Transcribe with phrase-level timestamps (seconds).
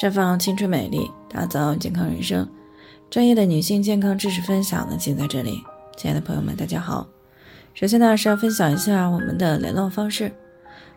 [0.00, 2.48] 绽放青春美丽，打造健康人生。
[3.10, 5.62] 专业的女性健康知识分享呢，尽在这里。
[5.94, 7.06] 亲爱的朋友们，大家好。
[7.74, 10.32] 首先呢，是要分享一下我们的联络方式。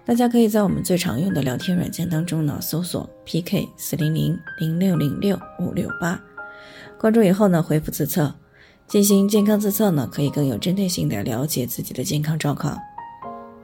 [0.06, 6.18] 大家可以在我们最常用的聊天软件当中呢，搜索 PK 四零零零六零六五六八，
[6.98, 8.34] 关注以后呢，回复自测，
[8.88, 12.80] 进行健康自测呢，可以更有针对性的了解自己的健康状况。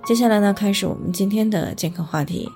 [0.06, 2.50] 接下来呢，开始我们今天的健康话题。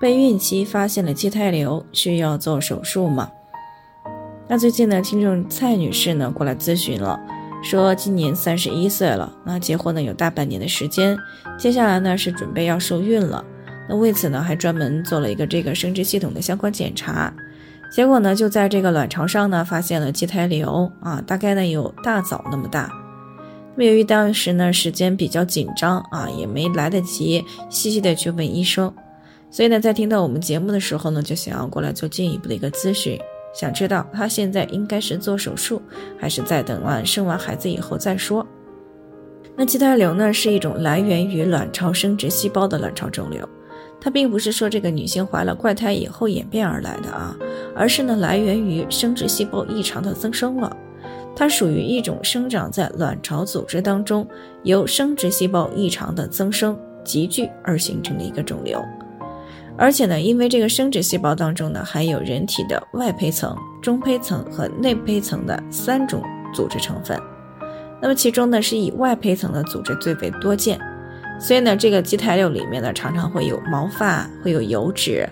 [0.00, 3.30] 备孕期发现了畸胎瘤，需要做手术吗？
[4.48, 7.20] 那最近呢，听众蔡女士呢过来咨询了，
[7.62, 11.18] 说今年三十一岁了，那结婚呢有大半年的时间，
[11.58, 13.44] 接下来呢是准备要受孕了，
[13.90, 17.30] 那为此呢还专门做了一个这个生殖系统的相关检查，
[17.92, 22.90] 结果呢就在这个卵巢上呢发现了畸胎瘤啊，大概呢有大枣那么大。
[23.76, 28.90] 那么由于当时呢时间比较紧张啊，也没来得及细细的去问医生。
[29.50, 33.18] 所以呢，在听到我们节目的时候呢，就想要过来做进一步的一个咨询，
[33.52, 35.82] 想知道他现在应该是做手术，
[36.18, 38.46] 还是在等完生完孩子以后再说。
[39.56, 43.46] 那畸胎瘤呢，是一种来源于卵巢生殖细胞的卵巢肿瘤，
[44.00, 47.36] 它并不是说这个女性怀了怪胎以后演变而来的啊，
[47.74, 50.74] 而是呢来源于生殖细胞异常的增生了。
[51.34, 54.26] 它属于一种生长在卵巢组织当中，
[54.62, 58.80] 由生殖细胞异常的增生集聚而形成的一个肿瘤。
[59.80, 67.18] 而且呢，因为这个生殖细胞当中呢，含有人体的外胚层、中胚层和内胚层的三种组织成分，
[67.98, 70.78] 那么其中呢，是以外胚层的组织最为多见，
[71.40, 75.26] 所以呢，这个畸胎瘤里面呢，常常会有毛发、会有油脂、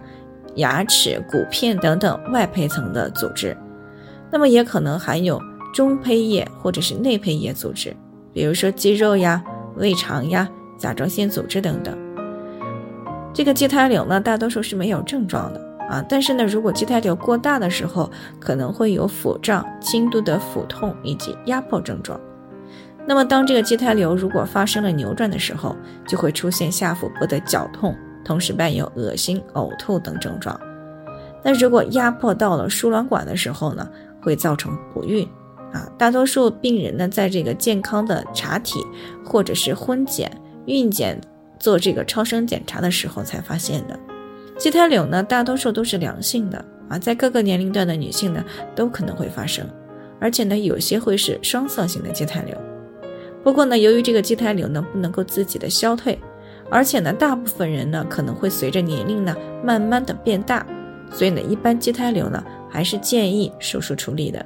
[0.55, 3.55] 牙齿、骨片等等外胚层的组织，
[4.33, 5.39] 那么也可能含有
[5.75, 7.95] 中胚叶或者是内胚叶组织，
[8.33, 9.45] 比如说肌肉呀、
[9.77, 12.08] 胃肠呀、甲状腺组织等等。
[13.39, 22.21] 这个畸胎瘤呢，大多数是没有症状的啊，但是呢，如果畸胎瘤过大的时候，可能会有腹胀、轻度的腹痛以及压迫症状。
[23.07, 27.95] 那么，当这个畸胎瘤如果发生了扭转的时候，就会出现下腹部的绞痛，
[28.25, 30.61] 同时伴有恶心、呕吐等症状。
[31.45, 33.89] 那如果压迫到了输卵管的时候呢，
[34.21, 35.25] 会造成不孕
[35.73, 35.89] 啊。
[35.97, 38.81] 大多数病人呢，在这个健康的查体
[39.25, 40.29] 或者是婚检、
[40.67, 41.21] 孕检。
[41.59, 43.99] 做这个超声检查的时候才发现的，
[44.57, 49.67] 畸胎瘤呢，大多数都是良性的啊，在各个年龄段的女性呢都可能会发生，
[50.21, 52.57] 而且呢有些会是双色性的畸胎瘤。
[53.43, 56.19] 不过呢，由于这个畸胎瘤呢不能够自己的消退，
[56.71, 60.67] 而且呢大部分人呢可能会随着年龄呢慢慢的变大，
[61.13, 64.45] 所以呢一般畸胎瘤呢还是建议手术处理的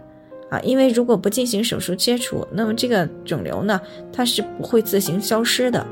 [0.51, 3.81] 啊，因为如果不进行手术切除，那么这个肿瘤呢
[4.13, 5.85] 它是不会自行消失的。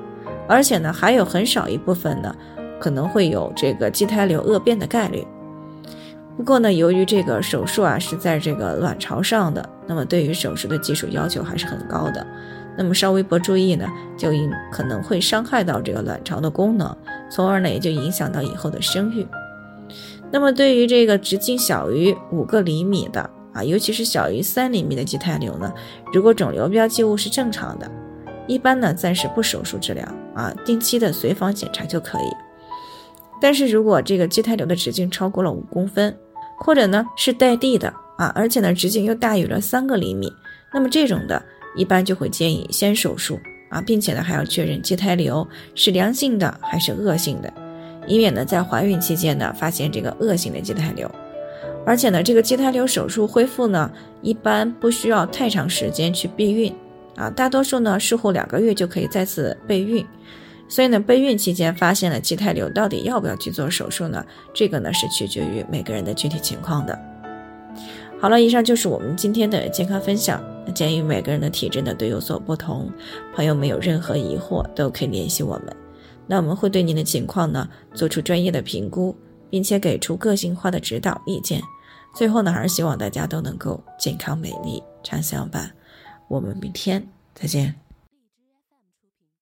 [0.50, 2.34] 而且呢，还有很少一部分呢，
[2.80, 5.24] 可能会有这个畸胎瘤恶变的概率。
[6.36, 12.26] 不过呢，由于这个手术啊是在这个卵巢上的，那么对于手术的技术要求还是很高的。
[12.76, 16.96] 那么稍微不注意呢，就因可能会伤害到这个卵巢的功能，
[17.30, 19.24] 从而呢也就影响到以后的生育。
[20.32, 25.72] 那么对于这个直径小于五个厘米的啊，尤其是小于三厘米的畸胎瘤呢，
[26.12, 27.88] 如果肿瘤标记物是正常的。
[28.46, 30.04] 一般呢，暂时不手术治疗
[30.40, 32.36] 啊，定期的随访检查就可以。
[33.42, 36.16] 但是如果这个畸胎瘤的直径超过了五公分，
[36.58, 40.32] 或者呢是带蒂的啊，而且呢直径又大于了三个厘米，
[40.72, 41.42] 那么这种的，
[41.76, 47.52] 一般就会建议先手术啊，并且呢还要确认畸胎瘤是良性的还是恶性的，
[48.06, 51.10] 以免呢在怀孕期间呢发现这个恶性的畸胎瘤。
[51.86, 53.90] 而且呢，这个畸胎瘤手术恢复呢，
[54.20, 56.72] 一般不需要太长时间去避孕。
[57.16, 60.06] 啊，大多数呢，术后两个月就可以再次备孕，
[60.68, 64.24] 所以呢，备孕期间发现了畸胎瘤，到底要不要去做手术呢？
[64.54, 66.98] 这个呢是取决于每个人的具体情况的。
[68.20, 70.42] 好了，以上就是我们今天的健康分享。
[70.66, 72.90] 那鉴于每个人的体质呢都有所不同，
[73.34, 75.74] 朋友们有任何疑惑都可以联系我们，
[76.26, 79.16] 那我们会对您的情况呢做出专业的评估，
[79.48, 81.62] 并且给出个性化的指导意见。
[82.14, 85.70] 最后呢，还是希望大家都能够健康美丽长相伴。
[86.30, 87.89] 我们明天再见。